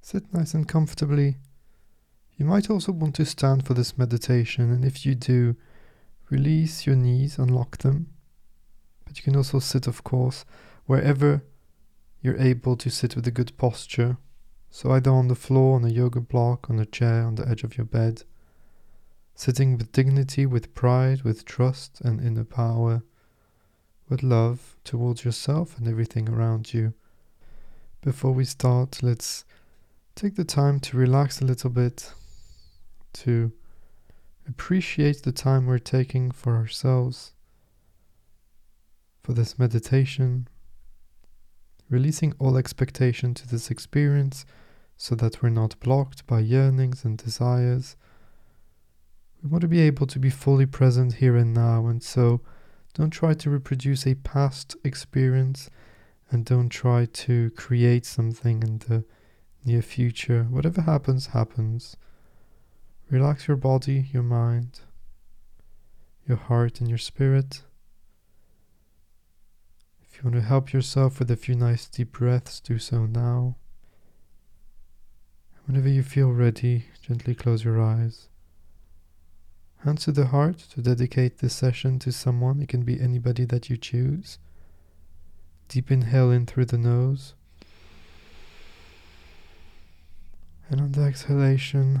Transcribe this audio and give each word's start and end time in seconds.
Sit 0.00 0.32
nice 0.32 0.54
and 0.54 0.66
comfortably. 0.66 1.36
You 2.36 2.46
might 2.46 2.70
also 2.70 2.92
want 2.92 3.14
to 3.16 3.26
stand 3.26 3.66
for 3.66 3.74
this 3.74 3.98
meditation, 3.98 4.70
and 4.72 4.84
if 4.84 5.04
you 5.04 5.14
do, 5.14 5.56
release 6.30 6.86
your 6.86 6.96
knees, 6.96 7.38
unlock 7.38 7.78
them. 7.78 8.08
But 9.04 9.18
you 9.18 9.22
can 9.22 9.36
also 9.36 9.58
sit, 9.58 9.86
of 9.86 10.02
course, 10.04 10.44
wherever 10.86 11.42
you're 12.22 12.38
able 12.38 12.76
to 12.76 12.90
sit 12.90 13.14
with 13.14 13.26
a 13.26 13.30
good 13.30 13.56
posture. 13.56 14.16
So, 14.70 14.92
either 14.92 15.10
on 15.10 15.28
the 15.28 15.34
floor, 15.34 15.76
on 15.76 15.84
a 15.84 15.88
yoga 15.88 16.20
block, 16.20 16.70
on 16.70 16.78
a 16.78 16.86
chair, 16.86 17.24
on 17.24 17.34
the 17.34 17.48
edge 17.48 17.64
of 17.64 17.76
your 17.76 17.86
bed. 17.86 18.22
Sitting 19.34 19.76
with 19.76 19.92
dignity, 19.92 20.46
with 20.46 20.74
pride, 20.74 21.22
with 21.22 21.44
trust 21.44 22.00
and 22.02 22.20
inner 22.20 22.44
power, 22.44 23.02
with 24.08 24.22
love 24.22 24.76
towards 24.84 25.24
yourself 25.24 25.76
and 25.76 25.88
everything 25.88 26.28
around 26.28 26.72
you. 26.72 26.94
Before 28.02 28.32
we 28.32 28.44
start, 28.44 29.02
let's 29.02 29.44
take 30.14 30.36
the 30.36 30.44
time 30.44 30.80
to 30.80 30.96
relax 30.96 31.40
a 31.40 31.44
little 31.44 31.70
bit, 31.70 32.12
to 33.12 33.52
appreciate 34.48 35.22
the 35.22 35.32
time 35.32 35.66
we're 35.66 35.78
taking 35.78 36.30
for 36.30 36.56
ourselves, 36.56 37.32
for 39.22 39.32
this 39.32 39.58
meditation, 39.58 40.48
releasing 41.88 42.32
all 42.38 42.56
expectation 42.56 43.34
to 43.34 43.48
this 43.48 43.70
experience 43.70 44.44
so 44.96 45.14
that 45.14 45.42
we're 45.42 45.48
not 45.48 45.78
blocked 45.80 46.26
by 46.26 46.40
yearnings 46.40 47.04
and 47.04 47.16
desires. 47.16 47.96
We 49.42 49.48
want 49.48 49.62
to 49.62 49.68
be 49.68 49.80
able 49.80 50.06
to 50.08 50.18
be 50.18 50.30
fully 50.30 50.66
present 50.66 51.14
here 51.14 51.36
and 51.36 51.54
now, 51.54 51.86
and 51.86 52.02
so 52.02 52.40
don't 52.94 53.10
try 53.10 53.34
to 53.34 53.50
reproduce 53.50 54.06
a 54.06 54.14
past 54.16 54.76
experience 54.84 55.70
and 56.30 56.44
don't 56.44 56.68
try 56.68 57.06
to 57.06 57.50
create 57.50 58.04
something 58.04 58.62
in 58.62 58.78
the 58.78 59.04
near 59.64 59.82
future. 59.82 60.44
Whatever 60.44 60.82
happens, 60.82 61.28
happens. 61.28 61.96
Relax 63.10 63.48
your 63.48 63.56
body, 63.56 64.08
your 64.12 64.22
mind, 64.22 64.80
your 66.26 66.36
heart, 66.36 66.80
and 66.80 66.88
your 66.88 66.98
spirit. 66.98 67.62
If 70.02 70.16
you 70.16 70.30
want 70.30 70.36
to 70.36 70.48
help 70.48 70.72
yourself 70.72 71.18
with 71.18 71.30
a 71.30 71.36
few 71.36 71.54
nice 71.54 71.88
deep 71.88 72.12
breaths, 72.12 72.60
do 72.60 72.78
so 72.78 73.06
now. 73.06 73.56
Whenever 75.66 75.88
you 75.88 76.02
feel 76.02 76.30
ready, 76.30 76.86
gently 77.00 77.34
close 77.34 77.64
your 77.64 77.80
eyes. 77.80 78.28
Hands 79.84 80.04
to 80.04 80.12
the 80.12 80.26
heart 80.26 80.58
to 80.74 80.82
dedicate 80.82 81.38
this 81.38 81.54
session 81.54 81.98
to 82.00 82.12
someone. 82.12 82.60
It 82.60 82.68
can 82.68 82.82
be 82.82 83.00
anybody 83.00 83.44
that 83.46 83.70
you 83.70 83.76
choose. 83.76 84.38
Deep 85.68 85.90
inhale 85.90 86.30
in 86.30 86.44
through 86.44 86.66
the 86.66 86.76
nose. 86.76 87.34
And 90.70 90.80
on 90.80 90.92
the 90.92 91.02
exhalation, 91.02 92.00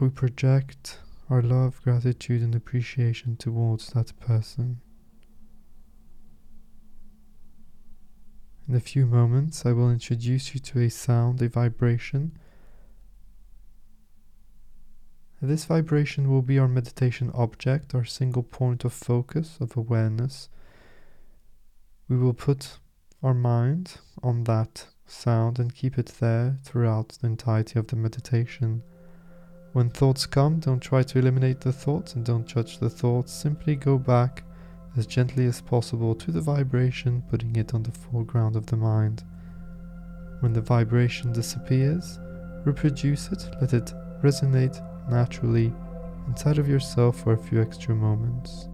we 0.00 0.08
project 0.08 0.98
our 1.28 1.42
love, 1.42 1.82
gratitude, 1.82 2.40
and 2.40 2.54
appreciation 2.54 3.36
towards 3.36 3.90
that 3.90 4.18
person. 4.18 4.80
In 8.66 8.74
a 8.74 8.80
few 8.80 9.04
moments, 9.04 9.66
I 9.66 9.72
will 9.72 9.90
introduce 9.90 10.54
you 10.54 10.60
to 10.60 10.80
a 10.80 10.88
sound, 10.88 11.42
a 11.42 11.50
vibration. 11.50 12.32
This 15.42 15.66
vibration 15.66 16.30
will 16.30 16.42
be 16.42 16.58
our 16.58 16.66
meditation 16.66 17.30
object, 17.34 17.94
our 17.94 18.06
single 18.06 18.42
point 18.42 18.86
of 18.86 18.94
focus, 18.94 19.58
of 19.60 19.76
awareness. 19.76 20.48
We 22.08 22.16
will 22.16 22.32
put 22.32 22.78
our 23.22 23.34
mind 23.34 23.98
on 24.22 24.44
that 24.44 24.86
sound 25.10 25.58
and 25.58 25.74
keep 25.74 25.98
it 25.98 26.14
there 26.20 26.58
throughout 26.62 27.18
the 27.20 27.26
entirety 27.26 27.78
of 27.78 27.86
the 27.88 27.96
meditation. 27.96 28.82
When 29.72 29.90
thoughts 29.90 30.26
come, 30.26 30.60
don't 30.60 30.80
try 30.80 31.02
to 31.02 31.18
eliminate 31.18 31.60
the 31.60 31.72
thoughts 31.72 32.14
and 32.14 32.24
don't 32.24 32.46
judge 32.46 32.78
the 32.78 32.90
thoughts. 32.90 33.32
Simply 33.32 33.76
go 33.76 33.98
back 33.98 34.42
as 34.96 35.06
gently 35.06 35.46
as 35.46 35.60
possible 35.60 36.14
to 36.14 36.30
the 36.30 36.40
vibration, 36.40 37.22
putting 37.30 37.54
it 37.56 37.74
on 37.74 37.82
the 37.82 37.92
foreground 37.92 38.56
of 38.56 38.66
the 38.66 38.76
mind. 38.76 39.24
When 40.40 40.52
the 40.52 40.60
vibration 40.60 41.32
disappears, 41.32 42.18
reproduce 42.64 43.28
it, 43.28 43.48
let 43.60 43.72
it 43.72 43.92
resonate 44.22 44.82
naturally 45.10 45.72
inside 46.26 46.58
of 46.58 46.68
yourself 46.68 47.20
for 47.22 47.32
a 47.32 47.38
few 47.38 47.60
extra 47.60 47.94
moments. 47.94 48.67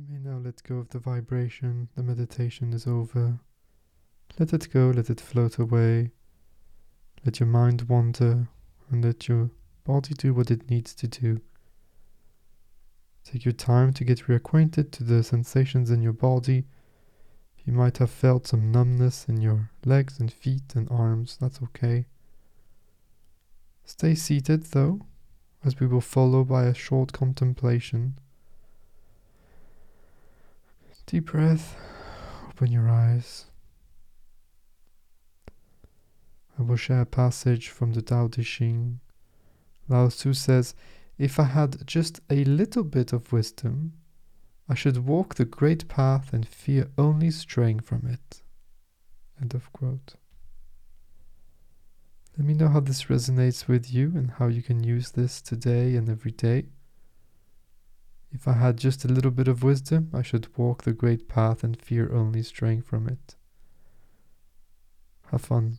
You 0.00 0.06
may 0.08 0.30
now 0.30 0.38
let 0.38 0.62
go 0.62 0.76
of 0.76 0.88
the 0.88 0.98
vibration. 0.98 1.90
The 1.94 2.02
meditation 2.02 2.72
is 2.72 2.86
over. 2.86 3.38
Let 4.38 4.54
it 4.54 4.72
go, 4.72 4.90
let 4.96 5.10
it 5.10 5.20
float 5.20 5.58
away. 5.58 6.12
Let 7.22 7.38
your 7.38 7.48
mind 7.48 7.82
wander 7.82 8.48
and 8.88 9.04
let 9.04 9.28
your 9.28 9.50
body 9.84 10.14
do 10.14 10.32
what 10.32 10.50
it 10.50 10.70
needs 10.70 10.94
to 10.94 11.06
do. 11.06 11.42
Take 13.24 13.44
your 13.44 13.52
time 13.52 13.92
to 13.92 14.04
get 14.04 14.20
reacquainted 14.20 14.90
to 14.92 15.04
the 15.04 15.22
sensations 15.22 15.90
in 15.90 16.00
your 16.00 16.14
body. 16.14 16.64
You 17.66 17.74
might 17.74 17.98
have 17.98 18.10
felt 18.10 18.46
some 18.46 18.72
numbness 18.72 19.26
in 19.28 19.42
your 19.42 19.70
legs 19.84 20.18
and 20.18 20.32
feet 20.32 20.74
and 20.74 20.88
arms, 20.90 21.36
that's 21.38 21.60
okay. 21.62 22.06
Stay 23.84 24.14
seated 24.14 24.62
though, 24.62 25.02
as 25.62 25.78
we 25.78 25.86
will 25.86 26.00
follow 26.00 26.42
by 26.42 26.64
a 26.64 26.74
short 26.74 27.12
contemplation. 27.12 28.14
Deep 31.10 31.32
breath, 31.32 31.76
open 32.50 32.70
your 32.70 32.88
eyes. 32.88 33.46
I 36.56 36.62
will 36.62 36.76
share 36.76 37.00
a 37.00 37.04
passage 37.04 37.68
from 37.68 37.94
the 37.94 38.00
Tao 38.00 38.28
Te 38.28 38.44
Ching. 38.44 39.00
Lao 39.88 40.06
Tzu 40.06 40.32
says, 40.34 40.76
If 41.18 41.40
I 41.40 41.46
had 41.46 41.84
just 41.84 42.20
a 42.30 42.44
little 42.44 42.84
bit 42.84 43.12
of 43.12 43.32
wisdom, 43.32 43.94
I 44.68 44.74
should 44.74 44.98
walk 44.98 45.34
the 45.34 45.44
great 45.44 45.88
path 45.88 46.32
and 46.32 46.46
fear 46.46 46.86
only 46.96 47.32
straying 47.32 47.80
from 47.80 48.06
it. 48.06 48.42
End 49.42 49.52
of 49.52 49.72
quote. 49.72 50.14
Let 52.38 52.46
me 52.46 52.54
know 52.54 52.68
how 52.68 52.78
this 52.78 53.06
resonates 53.06 53.66
with 53.66 53.92
you 53.92 54.12
and 54.14 54.30
how 54.30 54.46
you 54.46 54.62
can 54.62 54.84
use 54.84 55.10
this 55.10 55.42
today 55.42 55.96
and 55.96 56.08
every 56.08 56.30
day. 56.30 56.66
If 58.32 58.46
I 58.46 58.52
had 58.52 58.76
just 58.76 59.04
a 59.04 59.08
little 59.08 59.30
bit 59.30 59.48
of 59.48 59.62
wisdom, 59.62 60.10
I 60.12 60.22
should 60.22 60.56
walk 60.56 60.84
the 60.84 60.92
great 60.92 61.28
path 61.28 61.64
and 61.64 61.80
fear 61.80 62.12
only 62.12 62.42
straying 62.42 62.82
from 62.82 63.08
it. 63.08 63.36
Have 65.30 65.42
fun. 65.42 65.78